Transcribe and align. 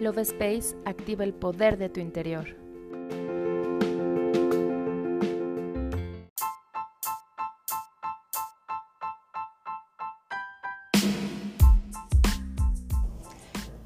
Love 0.00 0.20
Space 0.20 0.74
activa 0.86 1.24
el 1.24 1.34
poder 1.34 1.76
de 1.76 1.90
tu 1.90 2.00
interior. 2.00 2.56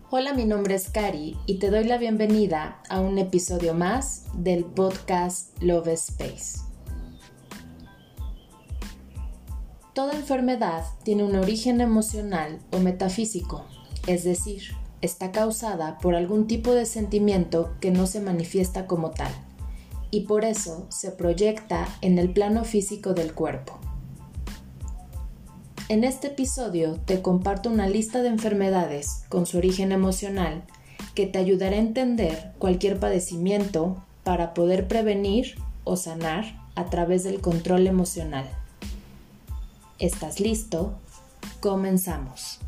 Hola, 0.08 0.34
mi 0.34 0.44
nombre 0.44 0.76
es 0.76 0.88
Cari 0.88 1.36
y 1.46 1.58
te 1.58 1.70
doy 1.70 1.82
la 1.82 1.98
bienvenida 1.98 2.80
a 2.88 3.00
un 3.00 3.18
episodio 3.18 3.74
más 3.74 4.26
del 4.34 4.64
podcast 4.64 5.60
Love 5.60 5.88
Space. 5.88 6.60
Toda 9.94 10.12
enfermedad 10.12 10.84
tiene 11.02 11.24
un 11.24 11.34
origen 11.34 11.80
emocional 11.80 12.60
o 12.70 12.78
metafísico, 12.78 13.64
es 14.06 14.22
decir, 14.22 14.62
está 15.04 15.32
causada 15.32 15.98
por 15.98 16.14
algún 16.14 16.46
tipo 16.46 16.72
de 16.72 16.86
sentimiento 16.86 17.74
que 17.80 17.90
no 17.90 18.06
se 18.06 18.20
manifiesta 18.20 18.86
como 18.86 19.10
tal, 19.10 19.32
y 20.10 20.22
por 20.22 20.44
eso 20.44 20.86
se 20.88 21.10
proyecta 21.10 21.86
en 22.00 22.18
el 22.18 22.32
plano 22.32 22.64
físico 22.64 23.14
del 23.14 23.34
cuerpo. 23.34 23.78
En 25.90 26.02
este 26.02 26.28
episodio 26.28 26.98
te 27.04 27.20
comparto 27.20 27.68
una 27.68 27.86
lista 27.86 28.22
de 28.22 28.28
enfermedades 28.28 29.24
con 29.28 29.44
su 29.44 29.58
origen 29.58 29.92
emocional 29.92 30.62
que 31.14 31.26
te 31.26 31.38
ayudará 31.38 31.76
a 31.76 31.80
entender 31.80 32.52
cualquier 32.58 32.98
padecimiento 32.98 34.02
para 34.22 34.54
poder 34.54 34.88
prevenir 34.88 35.56
o 35.84 35.96
sanar 35.96 36.64
a 36.74 36.86
través 36.86 37.22
del 37.22 37.42
control 37.42 37.86
emocional. 37.86 38.48
¿Estás 39.98 40.40
listo? 40.40 40.94
Comenzamos. 41.60 42.60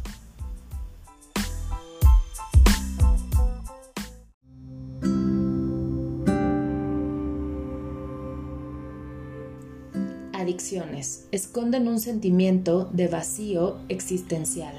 Adicciones 10.37 11.29
esconden 11.32 11.88
un 11.88 11.98
sentimiento 11.98 12.90
de 12.92 13.09
vacío 13.09 13.79
existencial, 13.88 14.74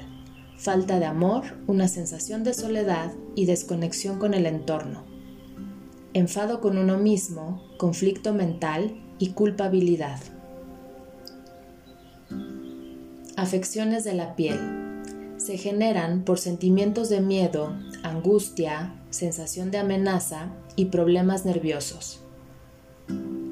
falta 0.56 0.98
de 0.98 1.06
amor, 1.06 1.58
una 1.66 1.88
sensación 1.88 2.44
de 2.44 2.54
soledad 2.54 3.12
y 3.34 3.46
desconexión 3.46 4.18
con 4.18 4.34
el 4.34 4.46
entorno, 4.46 5.04
enfado 6.14 6.60
con 6.60 6.78
uno 6.78 6.96
mismo, 6.96 7.62
conflicto 7.76 8.32
mental 8.32 9.02
y 9.18 9.30
culpabilidad. 9.30 10.20
Afecciones 13.36 14.04
de 14.04 14.14
la 14.14 14.34
piel. 14.34 14.58
Se 15.36 15.56
generan 15.56 16.24
por 16.24 16.38
sentimientos 16.38 17.08
de 17.08 17.20
miedo, 17.20 17.76
angustia, 18.02 18.94
sensación 19.10 19.70
de 19.70 19.78
amenaza 19.78 20.50
y 20.76 20.86
problemas 20.86 21.44
nerviosos. 21.44 22.24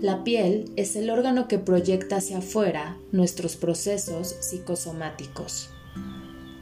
La 0.06 0.22
piel 0.22 0.70
es 0.76 0.94
el 0.94 1.10
órgano 1.10 1.48
que 1.48 1.58
proyecta 1.58 2.18
hacia 2.18 2.38
afuera 2.38 2.96
nuestros 3.10 3.56
procesos 3.56 4.36
psicosomáticos. 4.38 5.70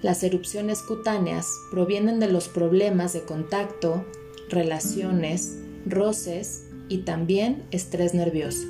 Las 0.01 0.23
erupciones 0.23 0.81
cutáneas 0.81 1.47
provienen 1.71 2.21
de 2.21 2.29
los 2.29 2.49
problemas 2.49 3.13
de 3.13 3.25
contacto, 3.25 4.07
relaciones, 4.49 5.59
roces 5.85 6.69
y 6.89 7.03
también 7.03 7.67
estrés 7.71 8.15
nervioso. 8.15 8.67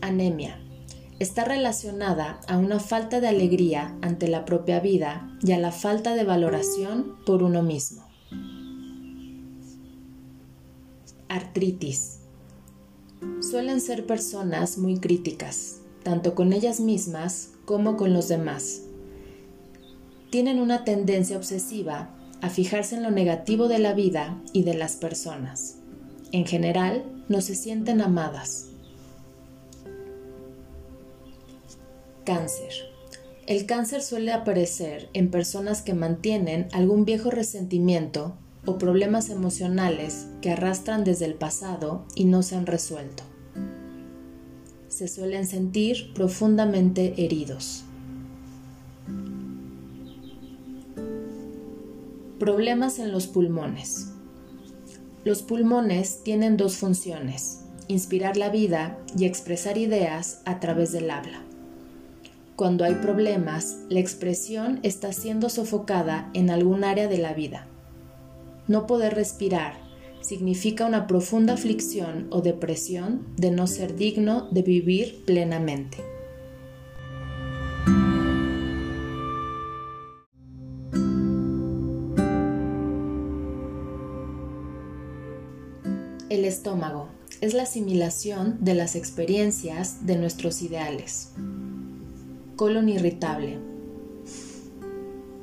Anemia. 0.00 0.58
Está 1.20 1.44
relacionada 1.44 2.40
a 2.48 2.58
una 2.58 2.80
falta 2.80 3.20
de 3.20 3.28
alegría 3.28 3.96
ante 4.02 4.26
la 4.26 4.44
propia 4.44 4.80
vida 4.80 5.38
y 5.40 5.52
a 5.52 5.58
la 5.58 5.70
falta 5.70 6.16
de 6.16 6.24
valoración 6.24 7.14
por 7.24 7.44
uno 7.44 7.62
mismo. 7.62 8.03
Artritis. 11.54 12.18
Suelen 13.40 13.80
ser 13.80 14.06
personas 14.06 14.76
muy 14.76 14.98
críticas, 14.98 15.76
tanto 16.02 16.34
con 16.34 16.52
ellas 16.52 16.80
mismas 16.80 17.50
como 17.64 17.96
con 17.96 18.12
los 18.12 18.26
demás. 18.26 18.82
Tienen 20.30 20.58
una 20.58 20.82
tendencia 20.82 21.36
obsesiva 21.36 22.10
a 22.40 22.50
fijarse 22.50 22.96
en 22.96 23.04
lo 23.04 23.12
negativo 23.12 23.68
de 23.68 23.78
la 23.78 23.94
vida 23.94 24.42
y 24.52 24.64
de 24.64 24.74
las 24.74 24.96
personas. 24.96 25.76
En 26.32 26.44
general, 26.44 27.04
no 27.28 27.40
se 27.40 27.54
sienten 27.54 28.00
amadas. 28.00 28.70
Cáncer. 32.24 32.72
El 33.46 33.64
cáncer 33.66 34.02
suele 34.02 34.32
aparecer 34.32 35.08
en 35.12 35.30
personas 35.30 35.82
que 35.82 35.94
mantienen 35.94 36.66
algún 36.72 37.04
viejo 37.04 37.30
resentimiento 37.30 38.38
o 38.66 38.78
problemas 38.78 39.30
emocionales 39.30 40.26
que 40.40 40.52
arrastran 40.52 41.04
desde 41.04 41.26
el 41.26 41.34
pasado 41.34 42.04
y 42.14 42.24
no 42.24 42.42
se 42.42 42.56
han 42.56 42.66
resuelto. 42.66 43.22
Se 44.88 45.08
suelen 45.08 45.46
sentir 45.46 46.12
profundamente 46.14 47.24
heridos. 47.24 47.84
Problemas 52.38 52.98
en 52.98 53.12
los 53.12 53.26
pulmones. 53.26 54.10
Los 55.24 55.42
pulmones 55.42 56.22
tienen 56.22 56.56
dos 56.56 56.76
funciones, 56.76 57.60
inspirar 57.88 58.36
la 58.36 58.50
vida 58.50 58.98
y 59.16 59.24
expresar 59.24 59.78
ideas 59.78 60.42
a 60.44 60.60
través 60.60 60.92
del 60.92 61.10
habla. 61.10 61.42
Cuando 62.56 62.84
hay 62.84 62.94
problemas, 62.96 63.78
la 63.88 64.00
expresión 64.00 64.78
está 64.82 65.12
siendo 65.12 65.48
sofocada 65.48 66.30
en 66.34 66.50
algún 66.50 66.84
área 66.84 67.08
de 67.08 67.18
la 67.18 67.32
vida 67.32 67.66
no 68.68 68.86
poder 68.86 69.14
respirar 69.14 69.84
significa 70.20 70.86
una 70.86 71.06
profunda 71.06 71.52
aflicción 71.52 72.28
o 72.30 72.40
depresión 72.40 73.26
de 73.36 73.50
no 73.50 73.66
ser 73.66 73.94
digno 73.94 74.48
de 74.50 74.62
vivir 74.62 75.22
plenamente. 75.26 75.98
El 86.30 86.44
estómago 86.46 87.08
es 87.40 87.52
la 87.54 87.64
asimilación 87.64 88.56
de 88.64 88.74
las 88.74 88.96
experiencias 88.96 90.06
de 90.06 90.16
nuestros 90.16 90.62
ideales. 90.62 91.32
Colon 92.56 92.88
irritable 92.88 93.58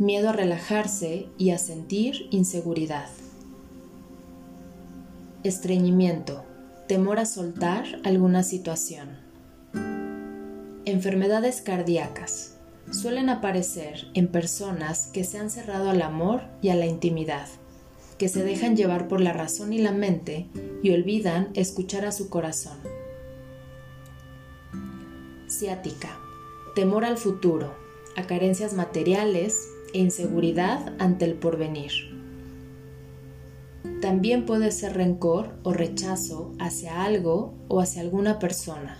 miedo 0.01 0.29
a 0.29 0.33
relajarse 0.33 1.27
y 1.37 1.51
a 1.51 1.59
sentir 1.59 2.27
inseguridad. 2.31 3.07
Estreñimiento, 5.43 6.43
temor 6.87 7.19
a 7.19 7.25
soltar 7.25 7.85
alguna 8.03 8.41
situación. 8.41 9.19
Enfermedades 10.85 11.61
cardíacas 11.61 12.57
suelen 12.89 13.29
aparecer 13.29 14.07
en 14.15 14.27
personas 14.27 15.05
que 15.13 15.23
se 15.23 15.37
han 15.37 15.51
cerrado 15.51 15.91
al 15.91 16.01
amor 16.01 16.41
y 16.63 16.69
a 16.69 16.75
la 16.75 16.87
intimidad, 16.87 17.47
que 18.17 18.27
se 18.27 18.43
dejan 18.43 18.75
llevar 18.75 19.07
por 19.07 19.21
la 19.21 19.33
razón 19.33 19.71
y 19.71 19.77
la 19.77 19.91
mente 19.91 20.47
y 20.81 20.89
olvidan 20.89 21.49
escuchar 21.53 22.05
a 22.05 22.11
su 22.11 22.27
corazón. 22.27 22.79
Ciática, 25.47 26.17
temor 26.73 27.05
al 27.05 27.17
futuro, 27.17 27.75
a 28.15 28.23
carencias 28.23 28.73
materiales, 28.73 29.69
inseguridad 29.93 30.93
ante 30.99 31.25
el 31.25 31.35
porvenir. 31.35 31.91
También 34.01 34.45
puede 34.45 34.71
ser 34.71 34.93
rencor 34.93 35.51
o 35.63 35.73
rechazo 35.73 36.53
hacia 36.59 37.03
algo 37.03 37.53
o 37.67 37.79
hacia 37.79 38.01
alguna 38.01 38.39
persona. 38.39 38.97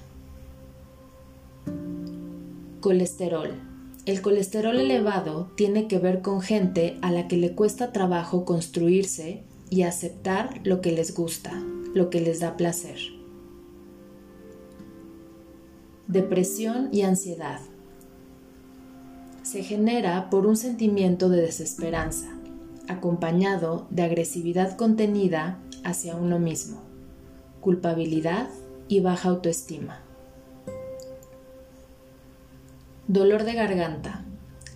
Colesterol. 2.81 3.49
El 4.05 4.21
colesterol 4.21 4.79
elevado 4.79 5.51
tiene 5.55 5.87
que 5.87 5.99
ver 5.99 6.21
con 6.21 6.41
gente 6.41 6.97
a 7.01 7.11
la 7.11 7.27
que 7.27 7.37
le 7.37 7.53
cuesta 7.53 7.91
trabajo 7.91 8.45
construirse 8.45 9.43
y 9.69 9.83
aceptar 9.83 10.59
lo 10.63 10.81
que 10.81 10.91
les 10.91 11.13
gusta, 11.13 11.53
lo 11.93 12.09
que 12.09 12.21
les 12.21 12.39
da 12.39 12.57
placer. 12.57 12.97
Depresión 16.07 16.89
y 16.91 17.03
ansiedad 17.03 17.61
se 19.51 19.63
genera 19.63 20.29
por 20.29 20.45
un 20.45 20.55
sentimiento 20.55 21.27
de 21.27 21.41
desesperanza, 21.41 22.29
acompañado 22.87 23.85
de 23.89 24.03
agresividad 24.03 24.77
contenida 24.77 25.59
hacia 25.83 26.15
uno 26.15 26.39
mismo, 26.39 26.81
culpabilidad 27.59 28.47
y 28.87 29.01
baja 29.01 29.27
autoestima. 29.27 29.99
Dolor 33.09 33.43
de 33.43 33.55
garganta 33.55 34.23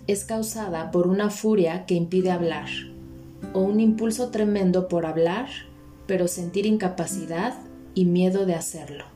es 0.08 0.26
causada 0.26 0.90
por 0.90 1.06
una 1.06 1.30
furia 1.30 1.86
que 1.86 1.94
impide 1.94 2.30
hablar 2.30 2.68
o 3.54 3.60
un 3.60 3.80
impulso 3.80 4.28
tremendo 4.28 4.88
por 4.88 5.06
hablar, 5.06 5.48
pero 6.06 6.28
sentir 6.28 6.66
incapacidad 6.66 7.54
y 7.94 8.04
miedo 8.04 8.44
de 8.44 8.56
hacerlo. 8.56 9.06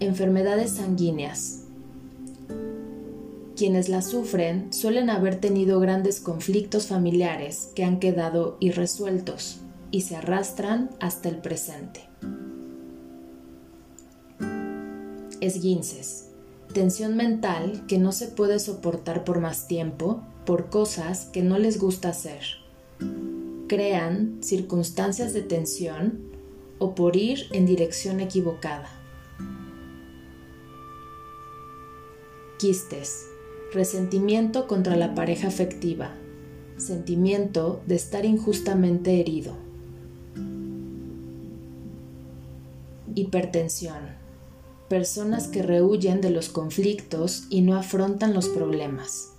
Enfermedades 0.00 0.72
sanguíneas 0.72 1.63
Quienes 3.56 3.88
la 3.88 4.02
sufren 4.02 4.72
suelen 4.72 5.10
haber 5.10 5.36
tenido 5.36 5.78
grandes 5.78 6.18
conflictos 6.18 6.88
familiares 6.88 7.70
que 7.76 7.84
han 7.84 8.00
quedado 8.00 8.56
irresueltos 8.58 9.60
y 9.92 10.00
se 10.00 10.16
arrastran 10.16 10.90
hasta 10.98 11.28
el 11.28 11.38
presente. 11.38 12.00
Esguinces. 15.40 16.30
Tensión 16.72 17.16
mental 17.16 17.84
que 17.86 17.98
no 17.98 18.10
se 18.10 18.26
puede 18.26 18.58
soportar 18.58 19.22
por 19.22 19.38
más 19.38 19.68
tiempo 19.68 20.24
por 20.44 20.68
cosas 20.68 21.26
que 21.26 21.42
no 21.42 21.56
les 21.56 21.78
gusta 21.78 22.08
hacer. 22.08 22.42
Crean 23.68 24.38
circunstancias 24.42 25.32
de 25.32 25.42
tensión 25.42 26.18
o 26.80 26.96
por 26.96 27.14
ir 27.14 27.46
en 27.52 27.66
dirección 27.66 28.18
equivocada. 28.18 28.88
Quistes 32.58 33.28
resentimiento 33.74 34.66
contra 34.68 34.96
la 34.96 35.14
pareja 35.14 35.48
afectiva, 35.48 36.12
sentimiento 36.76 37.82
de 37.86 37.96
estar 37.96 38.24
injustamente 38.24 39.20
herido. 39.20 39.56
Hipertensión, 43.16 43.98
personas 44.88 45.48
que 45.48 45.62
rehuyen 45.62 46.20
de 46.20 46.30
los 46.30 46.48
conflictos 46.48 47.46
y 47.50 47.62
no 47.62 47.76
afrontan 47.76 48.32
los 48.32 48.48
problemas. 48.48 49.32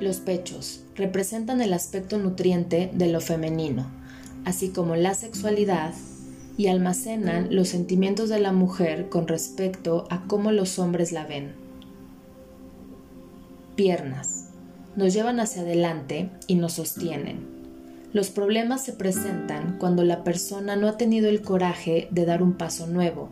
Los 0.00 0.18
pechos 0.18 0.84
representan 0.94 1.60
el 1.60 1.72
aspecto 1.72 2.18
nutriente 2.18 2.90
de 2.94 3.08
lo 3.08 3.20
femenino, 3.20 3.90
así 4.44 4.68
como 4.68 4.94
la 4.94 5.14
sexualidad, 5.14 5.92
y 6.56 6.68
almacenan 6.68 7.54
los 7.54 7.68
sentimientos 7.68 8.28
de 8.28 8.40
la 8.40 8.52
mujer 8.52 9.08
con 9.08 9.28
respecto 9.28 10.06
a 10.10 10.22
cómo 10.26 10.52
los 10.52 10.78
hombres 10.78 11.12
la 11.12 11.24
ven. 11.24 11.52
Piernas. 13.76 14.46
Nos 14.96 15.14
llevan 15.14 15.38
hacia 15.38 15.62
adelante 15.62 16.30
y 16.48 16.56
nos 16.56 16.74
sostienen. 16.74 17.46
Los 18.12 18.30
problemas 18.30 18.84
se 18.84 18.92
presentan 18.92 19.78
cuando 19.78 20.02
la 20.02 20.24
persona 20.24 20.74
no 20.74 20.88
ha 20.88 20.96
tenido 20.96 21.28
el 21.28 21.42
coraje 21.42 22.08
de 22.10 22.24
dar 22.24 22.42
un 22.42 22.54
paso 22.54 22.88
nuevo 22.88 23.30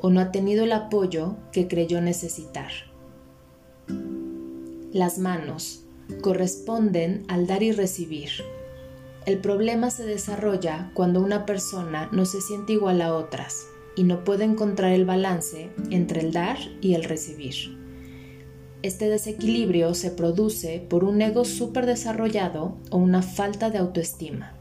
o 0.00 0.10
no 0.10 0.20
ha 0.20 0.32
tenido 0.32 0.64
el 0.64 0.72
apoyo 0.72 1.36
que 1.52 1.68
creyó 1.68 2.00
necesitar. 2.00 2.70
Las 4.92 5.18
manos 5.18 5.84
corresponden 6.20 7.24
al 7.28 7.46
dar 7.46 7.62
y 7.62 7.72
recibir. 7.72 8.30
El 9.24 9.38
problema 9.38 9.90
se 9.90 10.04
desarrolla 10.04 10.90
cuando 10.94 11.20
una 11.20 11.46
persona 11.46 12.08
no 12.12 12.24
se 12.24 12.40
siente 12.40 12.72
igual 12.72 13.00
a 13.02 13.14
otras 13.14 13.66
y 13.94 14.04
no 14.04 14.24
puede 14.24 14.44
encontrar 14.44 14.92
el 14.92 15.04
balance 15.04 15.70
entre 15.90 16.20
el 16.20 16.32
dar 16.32 16.58
y 16.80 16.94
el 16.94 17.04
recibir. 17.04 17.78
Este 18.82 19.08
desequilibrio 19.08 19.94
se 19.94 20.10
produce 20.10 20.80
por 20.80 21.04
un 21.04 21.22
ego 21.22 21.44
súper 21.44 21.86
desarrollado 21.86 22.76
o 22.90 22.96
una 22.96 23.22
falta 23.22 23.70
de 23.70 23.78
autoestima. 23.78 24.54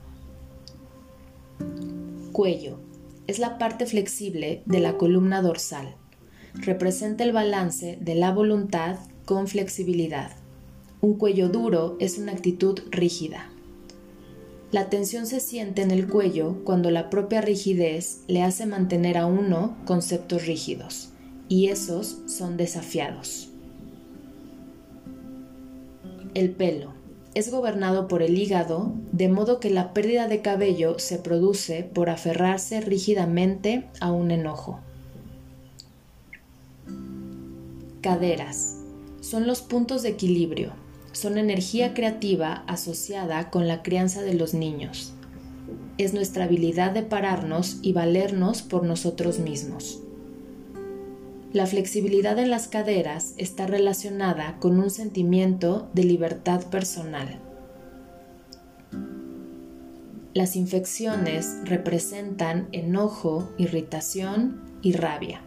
Cuello. 2.32 2.80
Es 3.28 3.40
la 3.40 3.58
parte 3.58 3.86
flexible 3.86 4.62
de 4.66 4.80
la 4.80 4.98
columna 4.98 5.42
dorsal. 5.42 5.96
Representa 6.54 7.24
el 7.24 7.32
balance 7.32 7.98
de 8.02 8.16
la 8.16 8.32
voluntad 8.32 8.98
con 9.26 9.48
flexibilidad. 9.48 10.41
Un 11.02 11.16
cuello 11.16 11.50
duro 11.50 11.98
es 12.00 12.20
una 12.20 12.32
actitud 12.32 12.80
rígida. 12.92 13.50
La 14.72 14.92
tensión 14.92 15.26
se 15.26 15.40
siente 15.40 15.82
en 15.82 15.90
el 15.90 16.08
cuello 16.08 16.64
cuando 16.64 16.92
la 16.92 17.10
propia 17.10 17.42
rigidez 17.42 18.22
le 18.28 18.44
hace 18.44 18.68
mantener 18.68 19.18
a 19.18 19.26
uno 19.26 19.76
conceptos 19.86 20.46
rígidos, 20.46 21.10
y 21.50 21.70
esos 21.70 22.20
son 22.28 22.56
desafiados. 22.56 23.50
El 26.36 26.52
pelo 26.52 26.94
es 27.34 27.50
gobernado 27.50 28.08
por 28.08 28.22
el 28.22 28.38
hígado, 28.38 28.94
de 29.12 29.28
modo 29.28 29.60
que 29.60 29.72
la 29.72 29.94
pérdida 29.94 30.28
de 30.28 30.44
cabello 30.44 31.00
se 31.00 31.18
produce 31.18 31.82
por 31.82 32.12
aferrarse 32.12 32.80
rígidamente 32.80 33.90
a 34.02 34.12
un 34.12 34.30
enojo. 34.30 34.80
Caderas 38.02 38.78
son 39.22 39.48
los 39.48 39.62
puntos 39.62 40.04
de 40.04 40.10
equilibrio, 40.10 40.74
son 41.12 41.38
energía 41.38 41.94
creativa 41.94 42.64
asociada 42.68 43.50
con 43.50 43.68
la 43.68 43.84
crianza 43.84 44.22
de 44.22 44.34
los 44.34 44.54
niños. 44.54 45.14
Es 45.98 46.14
nuestra 46.14 46.46
habilidad 46.46 46.92
de 46.92 47.04
pararnos 47.04 47.78
y 47.82 47.94
valernos 47.94 48.62
por 48.62 48.84
nosotros 48.84 49.40
mismos. 49.40 50.02
La 51.54 51.66
flexibilidad 51.66 52.40
en 52.40 52.50
las 52.50 52.70
caderas 52.70 53.34
está 53.38 53.68
relacionada 53.68 54.58
con 54.60 54.80
un 54.80 54.90
sentimiento 54.90 55.90
de 55.94 56.06
libertad 56.06 56.64
personal. 56.68 57.40
Las 60.34 60.56
infecciones 60.56 61.58
representan 61.66 62.70
enojo, 62.72 63.50
irritación 63.58 64.62
y 64.82 64.94
rabia. 64.94 65.42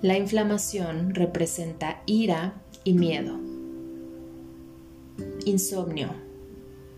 La 0.00 0.16
inflamación 0.16 1.12
representa 1.12 2.00
ira 2.06 2.54
y 2.84 2.92
miedo. 2.92 3.47
Insomnio. 5.44 6.08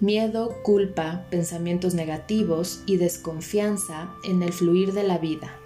Miedo, 0.01 0.57
culpa, 0.63 1.27
pensamientos 1.31 1.95
negativos 1.95 2.83
y 2.87 2.97
desconfianza 2.97 4.15
en 4.25 4.43
el 4.43 4.53
fluir 4.53 4.93
de 4.93 5.03
la 5.03 5.19
vida. 5.19 5.57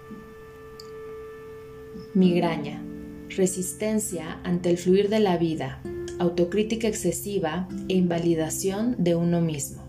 Migraña. 2.13 2.81
Resistencia 3.29 4.39
ante 4.43 4.69
el 4.69 4.77
fluir 4.77 5.09
de 5.09 5.19
la 5.19 5.37
vida, 5.37 5.81
autocrítica 6.19 6.87
excesiva 6.87 7.67
e 7.89 7.95
invalidación 7.95 8.95
de 8.97 9.15
uno 9.15 9.41
mismo. 9.41 9.83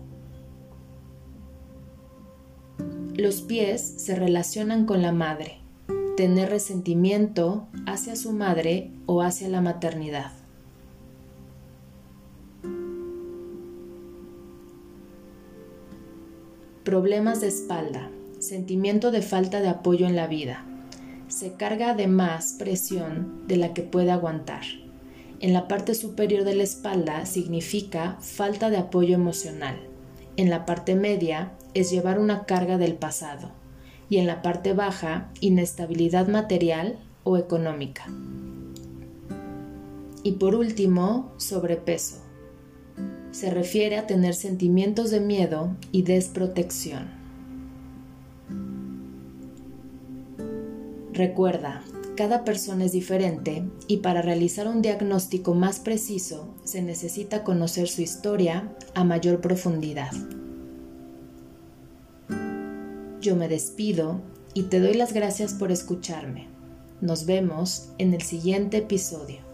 Los 3.15 3.41
pies 3.41 3.81
se 3.97 4.15
relacionan 4.15 4.85
con 4.85 5.01
la 5.01 5.11
madre, 5.11 5.59
tener 6.17 6.49
resentimiento 6.49 7.67
hacia 7.85 8.15
su 8.15 8.31
madre 8.31 8.91
o 9.05 9.21
hacia 9.21 9.47
la 9.49 9.61
maternidad. 9.61 10.31
Problemas 16.87 17.41
de 17.41 17.49
espalda, 17.49 18.09
sentimiento 18.39 19.11
de 19.11 19.21
falta 19.21 19.59
de 19.59 19.67
apoyo 19.67 20.07
en 20.07 20.15
la 20.15 20.25
vida. 20.25 20.63
Se 21.27 21.51
carga 21.51 21.93
de 21.95 22.07
más 22.07 22.53
presión 22.53 23.45
de 23.45 23.57
la 23.57 23.73
que 23.73 23.81
puede 23.81 24.09
aguantar. 24.09 24.61
En 25.41 25.51
la 25.51 25.67
parte 25.67 25.95
superior 25.95 26.45
de 26.45 26.55
la 26.55 26.63
espalda 26.63 27.25
significa 27.25 28.15
falta 28.21 28.69
de 28.69 28.77
apoyo 28.77 29.15
emocional. 29.15 29.75
En 30.37 30.49
la 30.49 30.65
parte 30.65 30.95
media 30.95 31.51
es 31.73 31.91
llevar 31.91 32.19
una 32.19 32.45
carga 32.45 32.77
del 32.77 32.93
pasado. 32.93 33.51
Y 34.09 34.19
en 34.19 34.25
la 34.25 34.41
parte 34.41 34.71
baja, 34.71 35.29
inestabilidad 35.41 36.29
material 36.29 36.99
o 37.25 37.35
económica. 37.35 38.05
Y 40.23 40.31
por 40.31 40.55
último, 40.55 41.33
sobrepeso 41.35 42.26
se 43.37 43.51
refiere 43.51 43.97
a 43.97 44.07
tener 44.07 44.33
sentimientos 44.33 45.11
de 45.11 45.19
miedo 45.19 45.75
y 45.91 46.01
desprotección. 46.01 47.07
Recuerda, 51.13 51.83
cada 52.15 52.43
persona 52.43 52.85
es 52.85 52.93
diferente 52.93 53.63
y 53.87 53.97
para 53.97 54.23
realizar 54.23 54.67
un 54.67 54.81
diagnóstico 54.81 55.53
más 55.53 55.79
preciso 55.79 56.55
se 56.63 56.81
necesita 56.81 57.43
conocer 57.43 57.89
su 57.89 58.01
historia 58.01 58.75
a 58.95 59.03
mayor 59.03 59.39
profundidad. 59.39 60.13
Yo 63.21 63.35
me 63.35 63.47
despido 63.47 64.19
y 64.55 64.63
te 64.63 64.79
doy 64.79 64.95
las 64.95 65.13
gracias 65.13 65.53
por 65.53 65.71
escucharme. 65.71 66.47
Nos 67.01 67.27
vemos 67.27 67.89
en 67.99 68.15
el 68.15 68.23
siguiente 68.23 68.77
episodio. 68.77 69.46